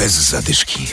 [0.00, 0.86] Bez zadyszki.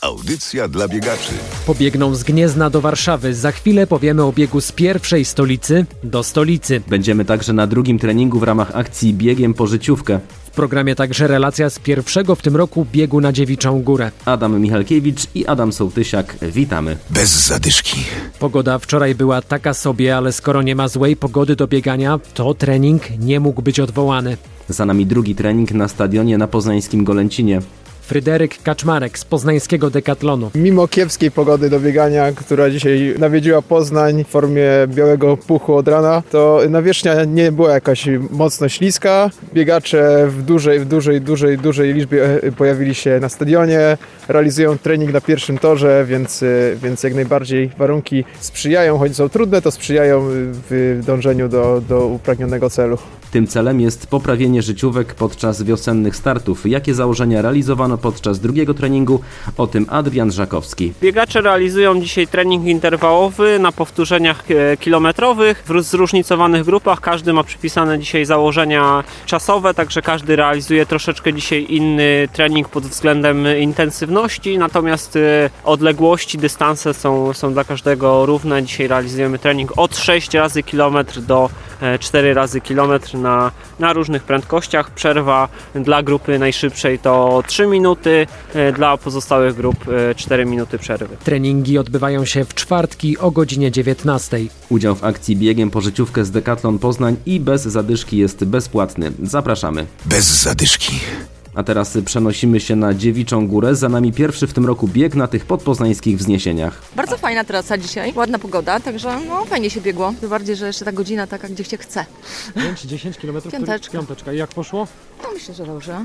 [0.00, 1.32] Audycja dla biegaczy.
[1.66, 3.34] Pobiegną z Gniezna do Warszawy.
[3.34, 6.82] Za chwilę powiemy o biegu z pierwszej stolicy do stolicy.
[6.88, 10.20] Będziemy także na drugim treningu w ramach akcji Biegiem po życiówkę.
[10.44, 14.10] W programie także relacja z pierwszego w tym roku biegu na Dziewiczą Górę.
[14.24, 16.36] Adam Michalkiewicz i Adam Sołtysiak.
[16.42, 16.96] Witamy.
[17.10, 18.04] Bez zadyszki.
[18.38, 23.02] Pogoda wczoraj była taka sobie, ale skoro nie ma złej pogody do biegania, to trening
[23.18, 24.36] nie mógł być odwołany.
[24.68, 27.60] Za nami drugi trening na stadionie na poznańskim Golęcinie.
[28.06, 30.50] Fryderyk Kaczmarek z poznańskiego Dekatlonu.
[30.54, 36.22] Mimo kiepskiej pogody do biegania, która dzisiaj nawiedziła Poznań w formie białego puchu od rana,
[36.30, 39.30] to nawierzchnia nie była jakaś mocno śliska.
[39.54, 43.96] Biegacze w dużej, w dużej, dużej, dużej liczbie e, pojawili się na stadionie,
[44.28, 46.46] realizują trening na pierwszym torze, więc, e,
[46.82, 50.28] więc jak najbardziej warunki sprzyjają, choć są trudne, to sprzyjają
[50.70, 52.98] w dążeniu do, do upragnionego celu.
[53.30, 56.66] Tym celem jest poprawienie życiówek podczas wiosennych startów.
[56.66, 59.20] Jakie założenia realizowano podczas drugiego treningu?
[59.56, 60.92] O tym Adrian Żakowski.
[61.00, 67.00] Biegacze realizują dzisiaj trening interwałowy na powtórzeniach e, kilometrowych w zróżnicowanych grupach.
[67.00, 73.46] Każdy ma przypisane dzisiaj założenia czasowe, także każdy realizuje troszeczkę dzisiaj inny trening pod względem
[73.58, 78.62] intensywności, natomiast e, odległości, dystanse są, są dla każdego równe.
[78.62, 81.50] Dzisiaj realizujemy trening od 6 razy kilometr do
[82.00, 84.90] 4 razy kilometr na, na różnych prędkościach.
[84.90, 89.84] Przerwa dla grupy najszybszej to 3 minuty, e, dla pozostałych grup
[90.16, 91.16] 4 minuty przerwy.
[91.24, 94.38] Treningi odbywają się w czwartki o godzinie 19.
[94.68, 99.12] Udział w akcji Biegiem po życiówkę z Decathlon Poznań i bez zadyszki jest bezpłatny.
[99.22, 99.86] Zapraszamy.
[100.04, 101.00] Bez zadyszki.
[101.56, 103.74] A teraz przenosimy się na Dziewiczą Górę.
[103.74, 106.82] Za nami pierwszy w tym roku bieg na tych podpoznańskich wzniesieniach.
[106.96, 110.14] Bardzo fajna trasa dzisiaj, ładna pogoda, także no fajnie się biegło.
[110.20, 112.06] Tym bardziej, że jeszcze ta godzina taka, gdzie się chce.
[112.56, 113.50] 5-10 km?
[113.50, 113.92] Piąteczka.
[113.92, 114.32] Piąteczka.
[114.32, 114.86] I jak poszło?
[115.22, 116.04] No myślę, że dobrze.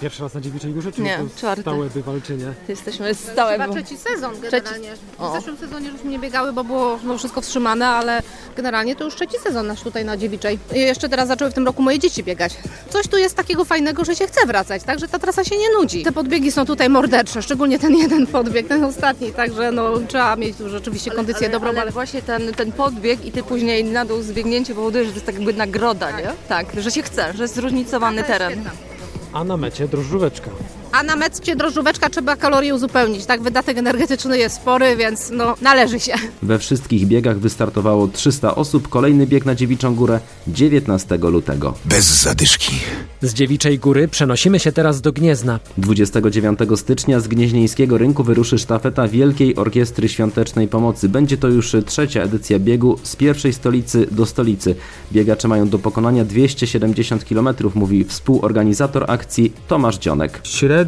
[0.00, 1.62] Pierwszy raz na Dziewiczej Górze, czy Nie, to czwarty.
[1.62, 2.44] stałe wywalczenie?
[2.68, 3.52] Jesteśmy stałe.
[3.52, 4.92] Chyba bo- trzeci sezon generalnie.
[5.18, 5.30] O.
[5.30, 8.22] W zeszłym sezonie już nie biegały, bo było no, wszystko wstrzymane, ale
[8.56, 10.58] generalnie to już trzeci sezon nasz tutaj na Dziewiczej.
[10.74, 12.54] I jeszcze teraz zaczęły w tym roku moje dzieci biegać.
[12.90, 16.02] Coś tu jest takiego fajnego, że się chce wracać, także ta trasa się nie nudzi.
[16.02, 20.56] Te podbiegi są tutaj mordercze, szczególnie ten jeden podbieg, ten ostatni, także no, trzeba mieć
[20.56, 24.04] tu rzeczywiście kondycję ale, dobrą, ale, ale właśnie ten, ten podbieg i ty później na
[24.04, 26.28] dół zbiegnięcie powoduje, że to jest tak jakby nagroda, nie?
[26.48, 28.64] Tak, że się chce, że jest zróżnicowany teren.
[29.32, 30.50] A na mecie drożdżóweczka.
[30.92, 33.42] A na mecie drożdżóweczka trzeba kalorie uzupełnić, tak?
[33.42, 36.12] Wydatek energetyczny jest spory, więc no, należy się.
[36.42, 38.88] We wszystkich biegach wystartowało 300 osób.
[38.88, 41.74] Kolejny bieg na Dziewiczą Górę 19 lutego.
[41.84, 42.72] Bez zadyszki.
[43.22, 45.60] Z Dziewiczej Góry przenosimy się teraz do Gniezna.
[45.78, 51.08] 29 stycznia z Gnieźnieńskiego Rynku wyruszy sztafeta Wielkiej Orkiestry Świątecznej Pomocy.
[51.08, 54.74] Będzie to już trzecia edycja biegu z pierwszej stolicy do stolicy.
[55.12, 60.40] Biegacze mają do pokonania 270 km, mówi współorganizator akcji Tomasz Dzionek.
[60.44, 60.79] Średnio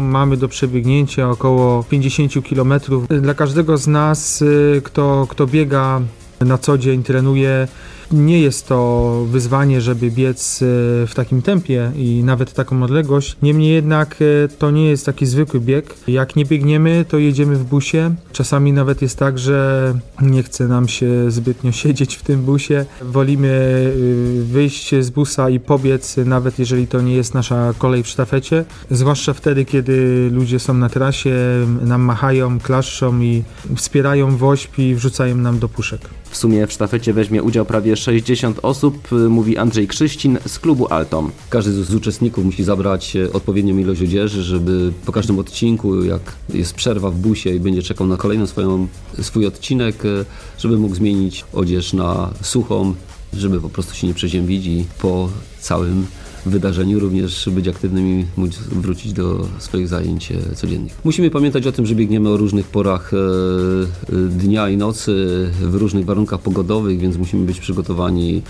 [0.00, 2.74] mamy do przebiegnięcia około 50 km.
[3.20, 6.00] Dla każdego z nas, y, kto, kto biega
[6.40, 7.68] na co dzień, trenuje,
[8.12, 10.66] nie jest to wyzwanie, żeby biec y,
[11.06, 13.36] w takim tempie i nawet taką odległość.
[13.42, 15.94] Niemniej jednak y, to nie jest taki zwykły bieg.
[16.08, 18.14] Jak nie biegniemy, to jedziemy w busie.
[18.32, 22.84] Czasami nawet jest tak, że nie chce nam się zbytnio siedzieć w tym busie.
[23.02, 28.08] Wolimy y, wyjść z busa i pobiec, nawet jeżeli to nie jest nasza kolej w
[28.08, 28.64] sztafecie.
[28.90, 31.36] Zwłaszcza wtedy, kiedy ludzie są na trasie,
[31.82, 33.42] nam machają, klaszczą i
[33.76, 36.00] wspierają woźb i wrzucają nam do puszek.
[36.30, 40.92] W sumie w sztafecie weźmie udział prawie 60 osób, y, mówi Andrzej Krzyścin z klubu
[40.92, 41.30] Altom.
[41.50, 46.20] Każdy z uczestników musi zabrać e, odpowiednią ilość odzieży, żeby po każdym odcinku, jak
[46.54, 48.88] jest przerwa w busie i będzie czekał na kolejną swoją,
[49.22, 50.24] swój odcinek, e,
[50.58, 52.94] żeby mógł zmienić odzież na suchą,
[53.32, 55.28] żeby po prostu się nie przeziębić i po
[55.60, 56.06] całym
[56.46, 61.00] wydarzeniu również być aktywnym i móc wrócić do swoich zajęć e, codziennych.
[61.04, 65.12] Musimy pamiętać o tym, że biegniemy o różnych porach e, e, dnia i nocy,
[65.60, 68.42] w różnych warunkach pogodowych, więc musimy być przygotowani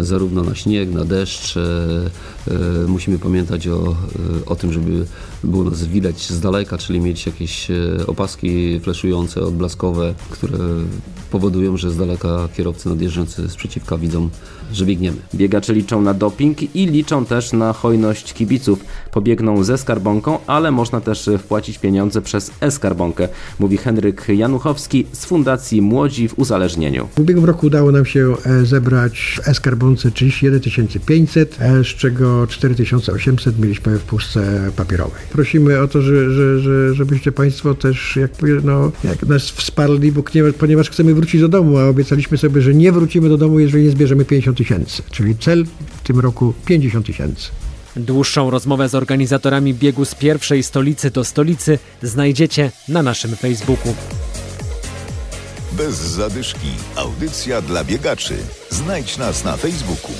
[0.00, 1.58] zarówno na śnieg, na deszcz.
[2.88, 3.96] Musimy pamiętać o,
[4.46, 5.06] o tym, żeby
[5.44, 7.68] było nas widać z daleka, czyli mieć jakieś
[8.06, 10.58] opaski flaszujące, odblaskowe, które
[11.30, 14.28] powodują, że z daleka kierowcy nadjeżdżający z przeciwka widzą,
[14.72, 15.16] że biegniemy.
[15.34, 18.84] Biegacze liczą na doping i liczą też na hojność kibiców.
[19.12, 23.28] Pobiegną ze skarbonką, ale można też wpłacić pieniądze przez e-skarbonkę,
[23.58, 27.08] mówi Henryk Januchowski z Fundacji Młodzi w Uzależnieniu.
[27.16, 32.46] W ubiegłym roku udało nam się e, zebrać w e-skarbonce 31 500, e, z czego
[32.46, 35.22] 4800 mieliśmy w puszce papierowej.
[35.32, 38.30] Prosimy o to, że, że, że, żebyście Państwo też jak,
[38.64, 42.74] no, jak nas wsparli, bo nie, ponieważ chcemy wrócić do domu, a obiecaliśmy sobie, że
[42.74, 45.02] nie wrócimy do domu, jeżeli nie zbierzemy 50 tysięcy.
[45.10, 45.64] Czyli cel
[45.96, 47.19] w tym roku 50 tysięcy.
[47.96, 53.94] Dłuższą rozmowę z organizatorami biegu z pierwszej stolicy do stolicy znajdziecie na naszym Facebooku.
[55.72, 56.70] Bez zadyszki.
[56.96, 58.36] Audycja dla biegaczy.
[58.70, 60.12] Znajdź nas na Facebooku.